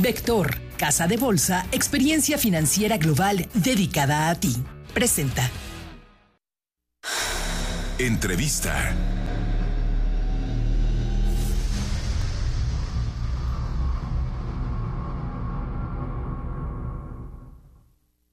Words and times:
Vector, 0.00 0.58
Casa 0.78 1.06
de 1.06 1.18
Bolsa, 1.18 1.66
experiencia 1.72 2.38
financiera 2.38 2.96
global 2.96 3.48
dedicada 3.52 4.30
a 4.30 4.34
ti. 4.34 4.56
Presenta. 4.94 5.50
Entrevista. 7.98 9.19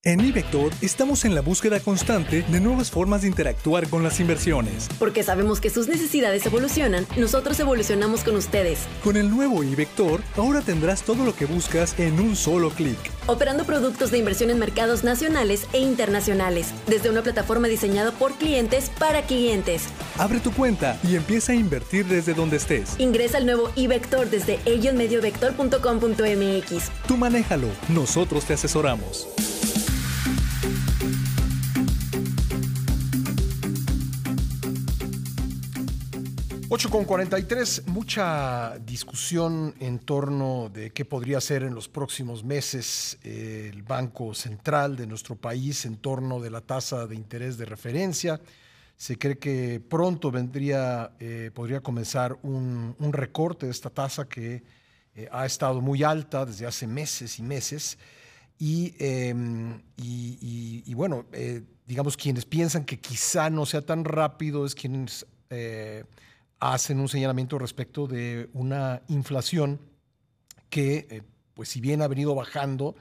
En 0.07 0.19
iVector 0.21 0.71
estamos 0.79 1.25
en 1.25 1.35
la 1.35 1.41
búsqueda 1.41 1.81
constante 1.81 2.43
de 2.43 2.61
nuevas 2.61 2.89
formas 2.89 3.23
de 3.23 3.27
interactuar 3.27 3.89
con 3.89 4.03
las 4.03 4.21
inversiones. 4.21 4.87
Porque 4.99 5.21
sabemos 5.21 5.59
que 5.59 5.69
sus 5.69 5.89
necesidades 5.89 6.45
evolucionan, 6.45 7.05
nosotros 7.17 7.59
evolucionamos 7.59 8.23
con 8.23 8.37
ustedes. 8.37 8.79
Con 9.03 9.17
el 9.17 9.29
nuevo 9.29 9.65
iVector, 9.65 10.21
ahora 10.37 10.61
tendrás 10.61 11.03
todo 11.03 11.25
lo 11.25 11.35
que 11.35 11.45
buscas 11.45 11.99
en 11.99 12.21
un 12.21 12.37
solo 12.37 12.69
clic. 12.69 12.97
Operando 13.25 13.65
productos 13.65 14.09
de 14.09 14.19
inversión 14.19 14.49
en 14.49 14.59
mercados 14.59 15.03
nacionales 15.03 15.67
e 15.73 15.79
internacionales, 15.79 16.69
desde 16.87 17.09
una 17.09 17.21
plataforma 17.21 17.67
diseñada 17.67 18.13
por 18.13 18.35
clientes 18.35 18.89
para 18.97 19.23
clientes. 19.23 19.83
Abre 20.17 20.39
tu 20.39 20.53
cuenta 20.53 20.97
y 21.03 21.17
empieza 21.17 21.51
a 21.51 21.55
invertir 21.55 22.05
desde 22.05 22.33
donde 22.33 22.55
estés. 22.55 22.97
Ingresa 22.97 23.39
al 23.39 23.45
nuevo 23.45 23.73
iVector 23.75 24.29
desde 24.29 24.61
ellos-mediovector.com.mx. 24.63 26.91
Tú 27.09 27.17
manéjalo, 27.17 27.67
nosotros 27.89 28.45
te 28.45 28.53
asesoramos. 28.53 29.27
8 36.69 36.89
con 36.89 37.05
43, 37.05 37.87
mucha 37.87 38.77
discusión 38.79 39.73
en 39.79 39.99
torno 39.99 40.67
de 40.67 40.89
qué 40.91 41.05
podría 41.05 41.39
ser 41.39 41.63
en 41.63 41.73
los 41.73 41.87
próximos 41.87 42.43
meses 42.43 43.17
eh, 43.23 43.69
el 43.71 43.83
Banco 43.83 44.33
Central 44.33 44.97
de 44.97 45.07
nuestro 45.07 45.37
país 45.37 45.85
en 45.85 45.95
torno 45.95 46.41
de 46.41 46.49
la 46.49 46.59
tasa 46.59 47.07
de 47.07 47.15
interés 47.15 47.57
de 47.57 47.63
referencia. 47.63 48.41
Se 48.97 49.17
cree 49.17 49.37
que 49.37 49.79
pronto 49.79 50.29
vendría, 50.29 51.13
eh, 51.21 51.51
podría 51.53 51.79
comenzar 51.79 52.37
un, 52.43 52.97
recorte 53.13 53.67
de 53.67 53.71
esta 53.71 53.89
tasa 53.89 54.27
que 54.27 54.61
eh, 55.15 55.29
ha 55.31 55.45
estado 55.45 55.79
muy 55.79 56.03
alta 56.03 56.45
desde 56.45 56.65
hace 56.65 56.85
meses 56.85 57.39
y 57.39 57.43
meses. 57.43 57.97
Y, 58.59 58.93
em, 58.99 59.81
y 59.95 60.93
bueno, 60.95 61.27
digamos, 61.85 62.17
quienes 62.17 62.43
piensan 62.43 62.83
que 62.83 62.99
quizá 62.99 63.49
no 63.49 63.65
sea 63.65 63.85
tan 63.85 64.03
rápido 64.03 64.65
es 64.65 64.75
quienes 64.75 65.25
hacen 66.59 66.99
un 66.99 67.09
señalamiento 67.09 67.59
respecto 67.59 68.07
de 68.07 68.49
una 68.53 69.01
inflación 69.07 69.79
que, 70.69 71.07
eh, 71.09 71.21
pues 71.53 71.69
si 71.69 71.81
bien 71.81 72.01
ha 72.01 72.07
venido 72.07 72.35
bajando, 72.35 72.95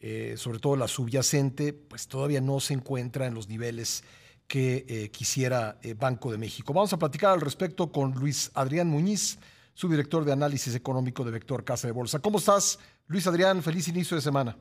eh, 0.00 0.34
sobre 0.36 0.58
todo 0.58 0.76
la 0.76 0.88
subyacente, 0.88 1.72
pues 1.72 2.08
todavía 2.08 2.40
no 2.40 2.60
se 2.60 2.74
encuentra 2.74 3.26
en 3.26 3.34
los 3.34 3.48
niveles 3.48 4.04
que 4.46 4.84
eh, 4.88 5.10
quisiera 5.10 5.78
Banco 5.98 6.30
de 6.30 6.38
México. 6.38 6.72
Vamos 6.72 6.92
a 6.92 6.98
platicar 6.98 7.32
al 7.32 7.40
respecto 7.40 7.90
con 7.90 8.12
Luis 8.12 8.50
Adrián 8.54 8.88
Muñiz, 8.88 9.38
subdirector 9.74 10.24
de 10.24 10.32
análisis 10.32 10.74
económico 10.74 11.24
de 11.24 11.32
Vector 11.32 11.64
Casa 11.64 11.88
de 11.88 11.92
Bolsa. 11.92 12.20
¿Cómo 12.20 12.38
estás, 12.38 12.78
Luis 13.08 13.26
Adrián? 13.26 13.62
Feliz 13.62 13.88
inicio 13.88 14.16
de 14.16 14.22
semana. 14.22 14.56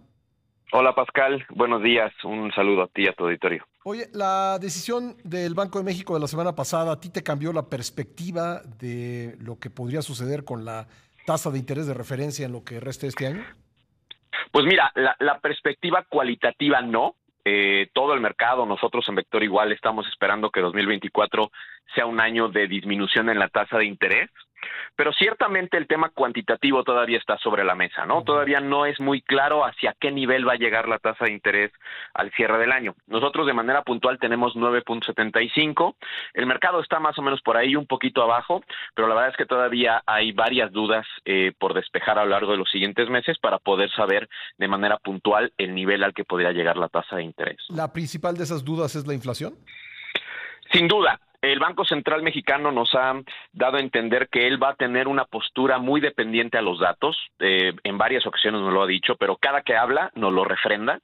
Hola 0.72 0.94
Pascal, 0.94 1.46
buenos 1.50 1.84
días. 1.84 2.12
Un 2.24 2.52
saludo 2.54 2.84
a 2.84 2.88
ti 2.88 3.04
y 3.04 3.08
a 3.08 3.14
tu 3.14 3.26
auditorio. 3.26 3.66
Oye, 3.84 4.08
la 4.14 4.58
decisión 4.60 5.16
del 5.24 5.54
Banco 5.54 5.78
de 5.78 5.86
México 5.86 6.14
de 6.16 6.20
la 6.20 6.28
semana 6.28 6.56
pasada, 6.56 6.94
¿a 6.94 7.00
ti 7.00 7.10
te 7.10 7.24
cambió 7.24 7.54
la 7.54 7.70
perspectiva 7.70 8.62
de 8.80 9.36
lo 9.40 9.60
que 9.60 9.70
podría 9.70 10.02
suceder 10.02 10.44
con 10.44 10.66
la 10.66 10.88
tasa 11.26 11.52
de 11.52 11.60
interés 11.60 11.88
de 11.88 11.94
referencia 11.94 12.46
en 12.46 12.52
lo 12.52 12.64
que 12.64 12.80
resta 12.80 13.06
este 13.08 13.28
año? 13.28 13.46
Pues 14.52 14.66
mira, 14.66 14.92
la, 14.96 15.40
perspectiva 15.40 16.06
cualitativa 16.10 16.82
no. 16.82 17.16
Eh, 17.48 17.90
todo 17.94 18.16
el 18.16 18.22
mercado, 18.22 18.66
nosotros 18.66 19.08
en 19.08 19.16
Vector 19.16 19.44
igual 19.44 19.72
estamos 19.72 20.08
esperando 20.08 20.50
que 20.50 20.62
2024 20.62 21.52
sea 21.94 22.06
un 22.06 22.20
año 22.20 22.50
de 22.50 22.68
disminución 22.68 23.30
en 23.30 23.40
la 23.40 23.50
tasa 23.50 23.78
de 23.78 23.86
interés. 23.86 24.30
Pero 24.96 25.12
ciertamente 25.14 25.78
el 25.78 25.88
tema 25.88 26.10
cuantitativo 26.10 26.84
todavía 26.84 27.18
está 27.18 27.38
sobre 27.38 27.64
la 27.64 27.76
mesa, 27.76 28.06
¿no? 28.06 28.24
Todavía 28.24 28.62
no 28.62 28.86
es 28.86 29.00
muy 29.00 29.22
claro 29.22 29.66
hacia 29.66 29.96
qué 30.00 30.12
nivel 30.12 30.48
va 30.48 30.54
a 30.54 30.58
llegar 30.58 30.88
la 30.88 31.00
tasa 31.00 31.26
de 31.26 31.34
interés 31.34 31.72
al 32.14 32.32
cierre 32.32 32.58
del 32.58 32.72
año. 32.72 32.96
Nosotros 33.08 33.46
de 33.46 33.54
manera 33.54 33.84
puntual 33.84 34.20
tenemos 34.20 34.56
9.75, 34.56 35.96
el 36.34 36.46
mercado 36.46 36.80
está 36.80 37.00
más 37.00 37.18
o 37.20 37.22
menos 37.22 37.42
por 37.42 37.58
ahí 37.58 37.76
un 37.76 37.86
poquito 37.86 38.24
abajo, 38.24 38.64
pero 38.96 39.08
la 39.08 39.16
verdad 39.16 39.32
es 39.32 39.38
que 39.38 39.46
todavía 39.46 40.02
hay 40.06 40.32
varias 40.32 40.72
dudas 40.72 41.06
eh, 41.26 41.52
por 41.60 41.74
despejar 41.74 42.18
a 42.18 42.24
lo 42.24 42.32
largo 42.32 42.54
de 42.54 42.58
los 42.58 42.70
siguientes 42.70 43.10
meses 43.10 43.38
para 43.40 43.60
poder 43.60 43.92
saber 43.92 44.30
de 44.58 44.68
manera 44.68 44.98
puntual 44.98 45.52
el 45.58 45.76
nivel 45.76 46.04
al 46.04 46.14
que 46.14 46.24
podría 46.24 46.52
llegar 46.52 46.78
la 46.78 46.90
tasa 46.90 47.18
de 47.18 47.24
interés. 47.24 47.58
¿La 47.70 47.92
principal 47.92 48.38
de 48.38 48.44
esas 48.44 48.64
dudas 48.64 48.96
es 48.96 49.06
la 49.06 49.14
inflación? 49.14 49.56
Sin 50.72 50.88
duda, 50.88 51.20
el 51.52 51.60
Banco 51.60 51.86
Central 51.86 52.24
Mexicano 52.24 52.72
nos 52.72 52.94
ha 52.96 53.14
dado 53.54 53.78
a 53.78 53.80
entender 53.80 54.30
que 54.30 54.48
él 54.48 54.62
va 54.62 54.70
a 54.70 54.76
tener 54.76 55.08
una 55.08 55.26
postura 55.26 55.78
muy 55.78 56.02
dependiente 56.02 56.58
a 56.58 56.62
los 56.62 56.80
datos. 56.80 57.18
Eh, 57.40 57.74
en 57.84 57.98
varias 57.98 58.26
ocasiones 58.26 58.62
nos 58.62 58.74
lo 58.74 58.82
ha 58.82 58.88
dicho, 58.88 59.16
pero 59.16 59.38
cada 59.38 59.62
que 59.62 59.76
habla 59.76 60.12
nos 60.16 60.34
lo 60.34 60.44
refrenda. 60.44 61.00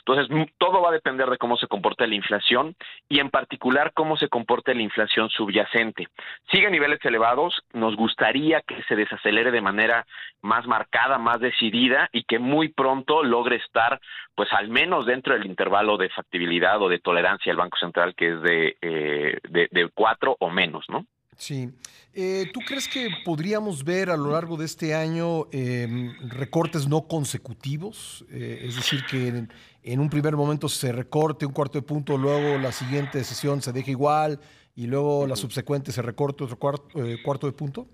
Entonces, 0.00 0.48
todo 0.58 0.82
va 0.82 0.90
a 0.90 0.92
depender 0.92 1.28
de 1.28 1.38
cómo 1.38 1.56
se 1.56 1.66
comporte 1.66 2.06
la 2.06 2.14
inflación 2.14 2.76
y 3.08 3.20
en 3.20 3.30
particular 3.30 3.92
cómo 3.94 4.16
se 4.16 4.28
comporte 4.28 4.74
la 4.74 4.82
inflación 4.82 5.30
subyacente. 5.30 6.08
Sigue 6.50 6.66
a 6.66 6.70
niveles 6.70 7.04
elevados, 7.04 7.62
nos 7.72 7.96
gustaría 7.96 8.60
que 8.60 8.82
se 8.84 8.96
desacelere 8.96 9.50
de 9.50 9.60
manera 9.60 10.06
más 10.42 10.66
marcada, 10.66 11.18
más 11.18 11.40
decidida 11.40 12.08
y 12.12 12.24
que 12.24 12.38
muy 12.38 12.68
pronto 12.68 13.22
logre 13.22 13.56
estar, 13.56 14.00
pues 14.34 14.52
al 14.52 14.68
menos 14.68 15.06
dentro 15.06 15.34
del 15.34 15.46
intervalo 15.46 15.96
de 15.96 16.10
factibilidad 16.10 16.80
o 16.82 16.88
de 16.88 17.00
tolerancia 17.00 17.50
del 17.50 17.58
Banco 17.58 17.78
Central, 17.78 18.14
que 18.14 18.32
es 18.32 18.42
de, 18.42 18.76
eh, 18.80 19.38
de 19.48 19.85
cuatro 19.94 20.36
o 20.40 20.50
menos, 20.50 20.86
¿no? 20.88 21.06
Sí. 21.36 21.70
Eh, 22.14 22.46
¿Tú 22.52 22.60
crees 22.66 22.88
que 22.88 23.10
podríamos 23.24 23.84
ver 23.84 24.08
a 24.10 24.16
lo 24.16 24.30
largo 24.30 24.56
de 24.56 24.64
este 24.64 24.94
año 24.94 25.46
em, 25.52 26.16
recortes 26.30 26.88
no 26.88 27.06
consecutivos? 27.06 28.24
Eh, 28.30 28.62
es 28.64 28.76
decir, 28.76 29.04
que 29.04 29.46
en, 29.82 30.00
un 30.00 30.08
primer 30.08 30.34
momento 30.34 30.68
se 30.68 30.92
recorte 30.92 31.44
un 31.44 31.52
cuarto 31.52 31.78
de 31.78 31.82
punto, 31.82 32.16
luego 32.16 32.58
la 32.58 32.72
siguiente 32.72 33.22
sesión 33.22 33.60
se 33.60 33.72
deje 33.72 33.90
igual 33.90 34.40
y 34.74 34.86
luego 34.86 35.26
la 35.26 35.36
subsecuente 35.36 35.92
se 35.92 36.00
recorte 36.00 36.44
otro 36.44 36.58
cuarto, 36.58 37.04
eh, 37.04 37.18
cuarto 37.22 37.46
de 37.46 37.52
punto. 37.52 37.86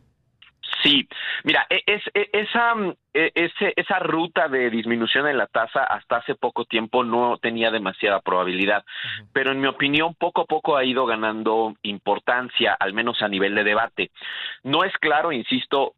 Sí, 0.82 1.08
mira, 1.44 1.66
e, 1.70 1.82
es, 1.86 2.02
e, 2.14 2.28
esa, 2.32 2.74
e, 3.14 3.50
esa 3.76 3.98
ruta 4.00 4.48
de 4.48 4.70
disminución 4.70 5.28
en 5.28 5.38
la 5.38 5.46
tasa 5.46 5.84
hasta 5.84 6.16
hace 6.16 6.34
poco 6.34 6.64
tiempo 6.64 7.04
no 7.04 7.38
tenía 7.38 7.70
demasiada 7.70 8.20
probabilidad, 8.20 8.84
pero 9.32 9.52
en 9.52 9.60
mi 9.60 9.68
opinión 9.68 10.14
poco 10.14 10.42
a 10.42 10.46
poco 10.46 10.76
ha 10.76 10.84
ido 10.84 11.06
ganando 11.06 11.74
importancia, 11.82 12.74
al 12.78 12.92
menos 12.92 13.22
a 13.22 13.28
nivel 13.28 13.54
de 13.54 13.64
debate. 13.64 14.10
No 14.64 14.84
es 14.84 14.92
claro, 14.98 15.30
insisto, 15.30 15.94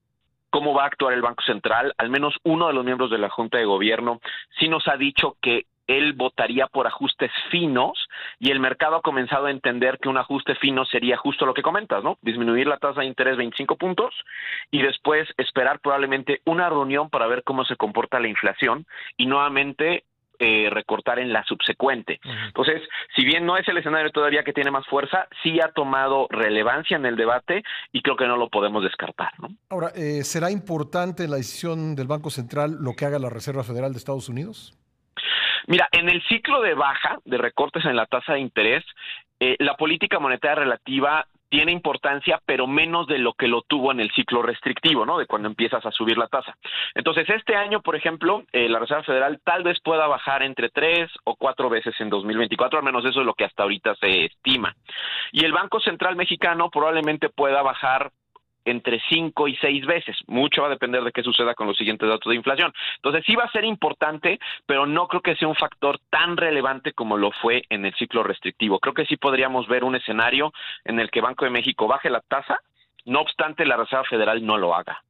cómo 0.50 0.74
va 0.74 0.84
a 0.84 0.86
actuar 0.86 1.14
el 1.14 1.22
Banco 1.22 1.42
Central, 1.42 1.94
al 1.98 2.10
menos 2.10 2.34
uno 2.44 2.68
de 2.68 2.74
los 2.74 2.84
miembros 2.84 3.10
de 3.10 3.18
la 3.18 3.28
Junta 3.28 3.58
de 3.58 3.64
Gobierno 3.64 4.20
sí 4.58 4.68
nos 4.68 4.86
ha 4.86 4.96
dicho 4.96 5.36
que 5.42 5.66
él 5.86 6.14
votaría 6.14 6.66
por 6.66 6.86
ajustes 6.86 7.30
finos 7.50 8.08
y 8.38 8.50
el 8.50 8.60
mercado 8.60 8.96
ha 8.96 9.02
comenzado 9.02 9.46
a 9.46 9.50
entender 9.50 9.98
que 9.98 10.08
un 10.08 10.18
ajuste 10.18 10.54
fino 10.56 10.84
sería 10.84 11.16
justo 11.16 11.46
lo 11.46 11.54
que 11.54 11.62
comentas, 11.62 12.02
¿no? 12.02 12.18
Disminuir 12.22 12.66
la 12.66 12.78
tasa 12.78 13.00
de 13.00 13.06
interés 13.06 13.36
25 13.36 13.76
puntos 13.76 14.14
y 14.70 14.82
después 14.82 15.28
esperar 15.36 15.80
probablemente 15.80 16.40
una 16.44 16.68
reunión 16.68 17.10
para 17.10 17.26
ver 17.26 17.42
cómo 17.44 17.64
se 17.64 17.76
comporta 17.76 18.20
la 18.20 18.28
inflación 18.28 18.86
y 19.16 19.26
nuevamente 19.26 20.04
eh, 20.40 20.68
recortar 20.68 21.20
en 21.20 21.32
la 21.32 21.44
subsecuente. 21.44 22.20
Entonces, 22.46 22.82
si 23.14 23.24
bien 23.24 23.46
no 23.46 23.56
es 23.56 23.66
el 23.68 23.78
escenario 23.78 24.10
todavía 24.10 24.42
que 24.42 24.52
tiene 24.52 24.72
más 24.72 24.84
fuerza, 24.88 25.28
sí 25.44 25.60
ha 25.60 25.70
tomado 25.70 26.26
relevancia 26.28 26.96
en 26.96 27.06
el 27.06 27.14
debate 27.14 27.62
y 27.92 28.02
creo 28.02 28.16
que 28.16 28.26
no 28.26 28.36
lo 28.36 28.48
podemos 28.48 28.82
descartar. 28.82 29.30
¿no? 29.38 29.48
Ahora, 29.70 29.92
eh, 29.94 30.24
¿será 30.24 30.50
importante 30.50 31.28
la 31.28 31.36
decisión 31.36 31.94
del 31.94 32.08
Banco 32.08 32.30
Central 32.30 32.78
lo 32.80 32.94
que 32.94 33.04
haga 33.04 33.20
la 33.20 33.30
Reserva 33.30 33.62
Federal 33.62 33.92
de 33.92 33.98
Estados 33.98 34.28
Unidos? 34.28 34.76
Mira, 35.66 35.88
en 35.92 36.08
el 36.08 36.22
ciclo 36.28 36.60
de 36.62 36.74
baja 36.74 37.18
de 37.24 37.38
recortes 37.38 37.84
en 37.84 37.96
la 37.96 38.06
tasa 38.06 38.34
de 38.34 38.40
interés, 38.40 38.84
eh, 39.40 39.56
la 39.58 39.74
política 39.76 40.18
monetaria 40.18 40.56
relativa 40.56 41.26
tiene 41.54 41.70
importancia, 41.70 42.40
pero 42.44 42.66
menos 42.66 43.06
de 43.06 43.18
lo 43.18 43.34
que 43.34 43.46
lo 43.46 43.62
tuvo 43.62 43.92
en 43.92 44.00
el 44.00 44.10
ciclo 44.10 44.42
restrictivo, 44.42 45.06
¿no? 45.06 45.18
De 45.18 45.26
cuando 45.26 45.48
empiezas 45.48 45.86
a 45.86 45.92
subir 45.92 46.18
la 46.18 46.26
tasa. 46.26 46.56
Entonces, 46.96 47.28
este 47.30 47.54
año, 47.54 47.80
por 47.80 47.94
ejemplo, 47.94 48.42
eh, 48.50 48.68
la 48.68 48.80
Reserva 48.80 49.04
Federal 49.04 49.40
tal 49.44 49.62
vez 49.62 49.78
pueda 49.80 50.08
bajar 50.08 50.42
entre 50.42 50.70
tres 50.70 51.10
o 51.22 51.36
cuatro 51.36 51.70
veces 51.70 51.94
en 52.00 52.10
2024, 52.10 52.80
al 52.80 52.84
menos 52.84 53.04
eso 53.04 53.20
es 53.20 53.26
lo 53.26 53.34
que 53.34 53.44
hasta 53.44 53.62
ahorita 53.62 53.94
se 53.96 54.24
estima. 54.24 54.74
Y 55.30 55.44
el 55.44 55.52
Banco 55.52 55.78
Central 55.78 56.16
Mexicano 56.16 56.70
probablemente 56.70 57.28
pueda 57.28 57.62
bajar 57.62 58.10
entre 58.64 59.00
cinco 59.08 59.48
y 59.48 59.56
seis 59.56 59.84
veces. 59.86 60.16
Mucho 60.26 60.62
va 60.62 60.68
a 60.68 60.70
depender 60.70 61.02
de 61.02 61.12
qué 61.12 61.22
suceda 61.22 61.54
con 61.54 61.66
los 61.66 61.76
siguientes 61.76 62.08
datos 62.08 62.30
de 62.30 62.36
inflación. 62.36 62.72
Entonces 62.96 63.24
sí 63.26 63.34
va 63.34 63.44
a 63.44 63.52
ser 63.52 63.64
importante, 63.64 64.38
pero 64.66 64.86
no 64.86 65.08
creo 65.08 65.22
que 65.22 65.36
sea 65.36 65.48
un 65.48 65.54
factor 65.54 66.00
tan 66.10 66.36
relevante 66.36 66.92
como 66.92 67.16
lo 67.16 67.30
fue 67.30 67.64
en 67.68 67.84
el 67.84 67.94
ciclo 67.94 68.22
restrictivo. 68.22 68.78
Creo 68.78 68.94
que 68.94 69.06
sí 69.06 69.16
podríamos 69.16 69.68
ver 69.68 69.84
un 69.84 69.96
escenario 69.96 70.52
en 70.84 71.00
el 71.00 71.10
que 71.10 71.20
Banco 71.20 71.44
de 71.44 71.50
México 71.50 71.86
baje 71.86 72.10
la 72.10 72.20
tasa, 72.20 72.60
no 73.04 73.20
obstante 73.20 73.66
la 73.66 73.76
Reserva 73.76 74.04
Federal 74.04 74.44
no 74.44 74.56
lo 74.56 74.74
haga. 74.74 75.02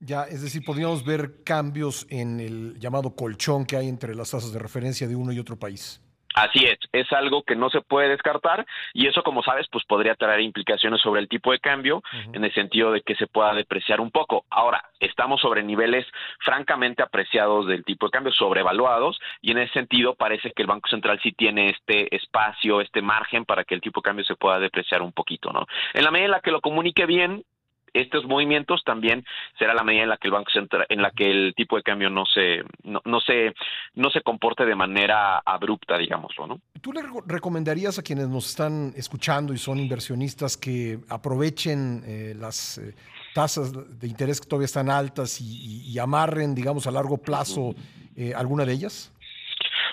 Ya, 0.00 0.24
es 0.24 0.42
decir, 0.42 0.62
podríamos 0.64 1.04
ver 1.04 1.42
cambios 1.44 2.06
en 2.08 2.38
el 2.38 2.78
llamado 2.78 3.16
colchón 3.16 3.66
que 3.66 3.76
hay 3.76 3.88
entre 3.88 4.14
las 4.14 4.30
tasas 4.30 4.52
de 4.52 4.58
referencia 4.58 5.08
de 5.08 5.16
uno 5.16 5.32
y 5.32 5.40
otro 5.40 5.58
país. 5.58 6.00
Así 6.34 6.64
es, 6.64 6.78
es 6.92 7.10
algo 7.12 7.42
que 7.42 7.56
no 7.56 7.70
se 7.70 7.80
puede 7.80 8.08
descartar 8.08 8.66
y 8.92 9.06
eso, 9.06 9.22
como 9.22 9.42
sabes, 9.42 9.66
pues 9.72 9.84
podría 9.84 10.14
traer 10.14 10.40
implicaciones 10.40 11.00
sobre 11.00 11.20
el 11.20 11.28
tipo 11.28 11.52
de 11.52 11.58
cambio 11.58 12.02
en 12.32 12.44
el 12.44 12.52
sentido 12.54 12.92
de 12.92 13.00
que 13.00 13.16
se 13.16 13.26
pueda 13.26 13.54
depreciar 13.54 14.00
un 14.00 14.10
poco. 14.10 14.44
Ahora, 14.50 14.84
estamos 15.00 15.40
sobre 15.40 15.62
niveles 15.62 16.06
francamente 16.40 17.02
apreciados 17.02 17.66
del 17.66 17.84
tipo 17.84 18.06
de 18.06 18.10
cambio, 18.10 18.32
sobrevaluados 18.32 19.18
y 19.40 19.52
en 19.52 19.58
ese 19.58 19.72
sentido 19.72 20.14
parece 20.14 20.52
que 20.52 20.62
el 20.62 20.68
Banco 20.68 20.88
Central 20.88 21.18
sí 21.22 21.32
tiene 21.32 21.70
este 21.70 22.14
espacio, 22.14 22.80
este 22.80 23.02
margen 23.02 23.44
para 23.44 23.64
que 23.64 23.74
el 23.74 23.80
tipo 23.80 24.00
de 24.00 24.04
cambio 24.04 24.24
se 24.24 24.36
pueda 24.36 24.58
depreciar 24.58 25.02
un 25.02 25.12
poquito, 25.12 25.50
¿no? 25.52 25.66
En 25.94 26.04
la 26.04 26.10
medida 26.10 26.26
en 26.26 26.32
la 26.32 26.40
que 26.40 26.50
lo 26.50 26.60
comunique 26.60 27.06
bien, 27.06 27.44
estos 27.92 28.24
movimientos 28.24 28.82
también 28.84 29.24
será 29.58 29.74
la 29.74 29.84
medida 29.84 30.02
en 30.04 30.08
la 30.08 30.16
que 30.16 30.28
el 30.28 30.32
banco 30.32 30.50
central, 30.50 30.86
en 30.88 31.02
la 31.02 31.10
que 31.10 31.30
el 31.30 31.54
tipo 31.56 31.76
de 31.76 31.82
cambio 31.82 32.10
no 32.10 32.24
se 32.26 32.62
no, 32.82 33.00
no 33.04 33.20
se 33.20 33.54
no 33.94 34.10
se 34.10 34.22
comporte 34.22 34.64
de 34.64 34.74
manera 34.74 35.38
abrupta 35.38 35.96
digámoslo 35.98 36.46
no 36.46 36.60
tú 36.80 36.92
le 36.92 37.02
recomendarías 37.26 37.98
a 37.98 38.02
quienes 38.02 38.28
nos 38.28 38.48
están 38.48 38.92
escuchando 38.96 39.52
y 39.52 39.58
son 39.58 39.78
inversionistas 39.78 40.56
que 40.56 40.98
aprovechen 41.08 42.02
eh, 42.06 42.34
las 42.36 42.78
eh, 42.78 42.94
tasas 43.34 43.72
de 44.00 44.06
interés 44.06 44.40
que 44.40 44.48
todavía 44.48 44.66
están 44.66 44.90
altas 44.90 45.40
y, 45.40 45.98
amarren 45.98 46.54
digamos 46.54 46.86
a 46.86 46.92
largo 46.92 47.18
plazo 47.18 47.74
eh, 48.16 48.32
alguna 48.34 48.64
de 48.64 48.72
ellas 48.72 49.12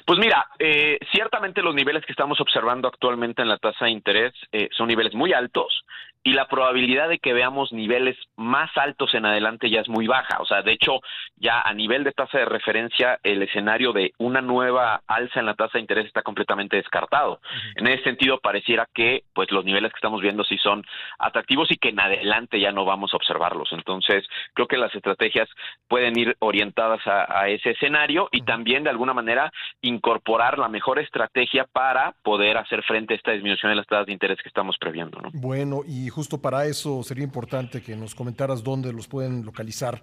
pues 0.06 0.20
mira, 0.20 0.48
eh, 0.60 1.00
ciertamente 1.12 1.64
los 1.64 1.74
niveles 1.74 2.06
que 2.06 2.12
estamos 2.12 2.40
observando 2.40 2.88
actualmente 2.88 3.42
en 3.42 3.50
la 3.50 3.58
tasa 3.58 3.86
de 3.86 3.92
interés 3.92 4.34
eh, 4.52 4.70
son 4.72 4.88
niveles 4.88 5.16
muy 5.16 5.34
altos 5.34 5.84
y 6.26 6.34
la 6.34 6.48
probabilidad 6.48 7.08
de 7.08 7.20
que 7.20 7.34
veamos 7.34 7.72
niveles 7.72 8.18
más 8.36 8.76
altos 8.78 9.14
en 9.14 9.28
adelante 9.28 9.70
ya 9.70 9.82
es 9.82 9.88
muy 9.88 10.08
baja. 10.08 10.40
O 10.42 10.46
sea, 10.46 10.64
de 10.64 10.72
hecho, 10.72 11.00
ya 11.38 11.62
a 11.62 11.72
nivel 11.72 12.04
de 12.04 12.14
tasa 12.14 12.40
de 12.40 12.46
referencia, 12.46 13.20
el 13.22 13.44
escenario 13.44 13.94
de 13.94 14.12
una 14.18 14.42
nueva 14.42 15.04
alza 15.06 15.40
en 15.40 15.46
la 15.46 15.54
tasa 15.54 15.74
de 15.76 15.82
interés 15.82 16.08
está 16.08 16.24
completamente 16.24 16.78
descartado. 16.78 17.42
En 17.76 17.86
ese 17.86 18.04
sentido, 18.04 18.40
pareciera 18.40 18.88
que 18.92 19.22
pues 19.36 19.52
los 19.52 19.64
niveles 19.64 19.92
que 19.92 19.98
estamos 19.98 20.20
viendo 20.20 20.44
sí 20.44 20.58
son 20.58 20.84
atractivos 21.20 21.70
y 21.70 21.78
que 21.78 21.90
en 21.90 22.00
adelante 22.00 22.60
ya 22.60 22.72
no 22.72 22.86
vamos 22.86 23.14
a 23.14 23.18
observarlos. 23.18 23.70
Entonces, 23.72 24.26
creo 24.56 24.68
que 24.68 24.78
las 24.78 24.96
estrategias 24.96 25.48
pueden 25.88 26.18
ir 26.18 26.36
orientadas 26.40 27.06
a, 27.06 27.40
a 27.40 27.50
ese 27.50 27.70
escenario 27.70 28.30
y 28.32 28.42
también 28.42 28.84
de 28.84 28.90
alguna 28.90 29.14
manera 29.14 29.52
incorporar 29.82 30.58
la 30.58 30.70
mejor 30.70 30.98
estrategia 30.98 31.66
para 31.72 32.16
poder 32.24 32.58
hacer 32.58 32.82
frente 32.82 33.14
a 33.14 33.18
esta 33.18 33.32
disminución 33.32 33.72
de 33.72 33.76
las 33.76 33.86
tasas 33.86 34.08
de 34.08 34.14
interés 34.14 34.40
que 34.42 34.50
estamos 34.50 34.76
previendo. 34.80 35.22
¿no? 35.22 35.30
Bueno, 35.32 35.82
y 35.88 36.15
justo 36.16 36.40
para 36.40 36.66
eso 36.66 37.04
sería 37.04 37.26
importante 37.26 37.82
que 37.82 37.94
nos 37.98 38.16
comentaras 38.16 38.64
dónde 38.64 38.94
los 38.94 39.06
pueden 39.06 39.44
localizar, 39.44 40.02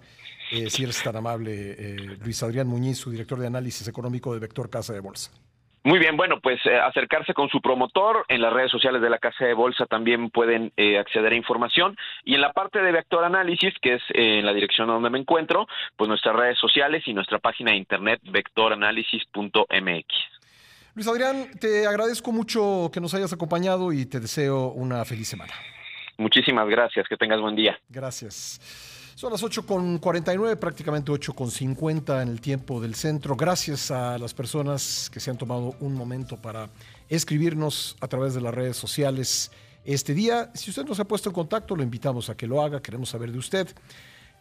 eh, 0.51 0.69
si 0.69 0.83
eres 0.83 1.01
tan 1.01 1.15
amable, 1.15 1.51
eh, 1.51 2.17
Luis 2.23 2.43
Adrián 2.43 2.67
Muñiz, 2.67 2.99
su 2.99 3.09
director 3.09 3.39
de 3.39 3.47
análisis 3.47 3.87
económico 3.87 4.31
de 4.31 4.39
Vector 4.39 4.69
Casa 4.69 4.93
de 4.93 4.99
Bolsa. 4.99 5.31
Muy 5.83 5.97
bien, 5.97 6.15
bueno, 6.15 6.39
pues 6.39 6.59
eh, 6.65 6.77
acercarse 6.77 7.33
con 7.33 7.49
su 7.49 7.61
promotor. 7.61 8.25
En 8.29 8.43
las 8.43 8.53
redes 8.53 8.69
sociales 8.69 9.01
de 9.01 9.09
la 9.09 9.17
Casa 9.17 9.43
de 9.43 9.55
Bolsa 9.55 9.87
también 9.87 10.29
pueden 10.29 10.71
acceder 10.99 11.33
a 11.33 11.35
información. 11.35 11.97
Y 12.23 12.35
en 12.35 12.41
la 12.41 12.53
parte 12.53 12.79
de 12.79 12.91
Vector 12.91 13.25
Análisis, 13.25 13.73
que 13.81 13.95
es 13.95 14.01
en 14.13 14.45
la 14.45 14.53
dirección 14.53 14.87
donde 14.87 15.09
me 15.09 15.17
encuentro, 15.19 15.65
pues 15.97 16.07
nuestras 16.07 16.35
redes 16.35 16.59
sociales 16.59 17.03
y 17.07 17.13
nuestra 17.13 17.39
página 17.39 17.71
de 17.71 17.77
internet 17.77 18.21
vectoranálisis.mx. 18.23 20.05
Luis 20.95 21.07
Adrián, 21.07 21.47
te 21.59 21.87
agradezco 21.87 22.31
mucho 22.31 22.91
que 22.93 23.01
nos 23.01 23.15
hayas 23.15 23.33
acompañado 23.33 23.91
y 23.91 24.05
te 24.05 24.19
deseo 24.19 24.67
una 24.67 25.03
feliz 25.05 25.27
semana. 25.27 25.53
Muchísimas 26.17 26.67
gracias, 26.69 27.07
que 27.07 27.17
tengas 27.17 27.41
buen 27.41 27.55
día. 27.55 27.79
Gracias. 27.89 28.59
Son 29.15 29.31
las 29.31 29.43
8.49, 29.43 30.57
prácticamente 30.57 31.11
8.50 31.11 32.21
en 32.21 32.29
el 32.29 32.41
tiempo 32.41 32.81
del 32.81 32.95
centro. 32.95 33.35
Gracias 33.35 33.91
a 33.91 34.17
las 34.17 34.33
personas 34.33 35.09
que 35.11 35.19
se 35.19 35.29
han 35.29 35.37
tomado 35.37 35.75
un 35.79 35.93
momento 35.93 36.41
para 36.41 36.69
escribirnos 37.09 37.95
a 38.01 38.07
través 38.07 38.33
de 38.33 38.41
las 38.41 38.53
redes 38.53 38.75
sociales 38.75 39.51
este 39.85 40.13
día. 40.13 40.49
Si 40.55 40.71
usted 40.71 40.85
nos 40.85 40.99
ha 40.99 41.05
puesto 41.05 41.29
en 41.29 41.35
contacto, 41.35 41.75
lo 41.75 41.83
invitamos 41.83 42.29
a 42.29 42.35
que 42.35 42.47
lo 42.47 42.61
haga. 42.61 42.81
Queremos 42.81 43.09
saber 43.09 43.31
de 43.31 43.37
usted. 43.37 43.67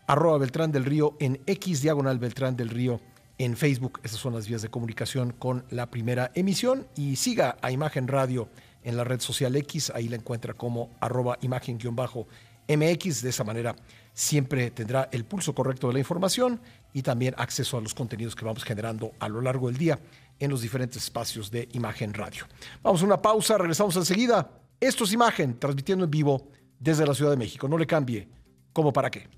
Arroba 0.06 0.38
Beltrán 0.38 0.72
del 0.72 0.84
Río 0.84 1.16
en 1.20 1.40
X 1.46 1.82
diagonal 1.82 2.18
Beltrán 2.18 2.56
del 2.56 2.70
Río 2.70 3.00
en 3.38 3.56
Facebook. 3.56 4.00
Esas 4.02 4.18
son 4.18 4.34
las 4.34 4.48
vías 4.48 4.62
de 4.62 4.68
comunicación 4.68 5.32
con 5.32 5.64
la 5.70 5.90
primera 5.90 6.32
emisión. 6.34 6.86
Y 6.96 7.16
siga 7.16 7.56
a 7.60 7.70
Imagen 7.70 8.08
Radio 8.08 8.48
en 8.84 8.96
la 8.96 9.05
red 9.05 9.20
social 9.20 9.55
X, 9.56 9.93
ahí 9.94 10.08
la 10.08 10.17
encuentra 10.17 10.55
como 10.55 10.90
arroba 11.00 11.38
imagen-mx, 11.40 13.23
de 13.23 13.31
esa 13.31 13.44
manera 13.44 13.76
siempre 14.14 14.70
tendrá 14.70 15.08
el 15.12 15.25
pulso 15.25 15.55
correcto 15.55 15.88
de 15.88 15.94
la 15.94 15.99
información 15.99 16.61
y 16.93 17.02
también 17.02 17.34
acceso 17.38 17.79
a 17.79 17.81
los 17.81 17.94
contenidos 17.94 18.34
que 18.34 18.44
vamos 18.44 18.64
generando 18.64 19.12
a 19.19 19.29
lo 19.29 19.40
largo 19.40 19.69
del 19.69 19.79
día 19.79 19.99
en 20.38 20.50
los 20.50 20.61
diferentes 20.61 21.02
espacios 21.02 21.50
de 21.50 21.69
Imagen 21.73 22.14
Radio. 22.14 22.46
Vamos 22.82 23.02
a 23.02 23.05
una 23.05 23.23
pausa, 23.23 23.56
regresamos 23.58 23.96
enseguida. 23.96 24.50
Esto 24.81 25.05
es 25.05 25.12
Imagen, 25.12 25.58
transmitiendo 25.58 26.05
en 26.05 26.11
vivo 26.11 26.49
desde 26.78 27.06
la 27.06 27.14
Ciudad 27.14 27.31
de 27.31 27.37
México. 27.37 27.69
No 27.69 27.78
le 27.78 27.87
cambie. 27.87 28.28
¿Cómo 28.73 28.93
para 28.93 29.11
qué? 29.11 29.28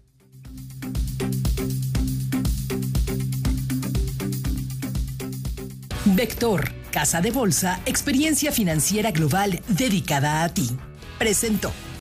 Vector 6.07 6.84
Casa 6.95 7.21
de 7.21 7.33
Bolsa, 7.33 7.81
experiencia 7.87 8.53
financiera 8.53 9.11
global 9.11 9.61
dedicada 9.67 10.45
a 10.45 10.49
ti. 10.49 10.71
Presentó. 11.19 11.73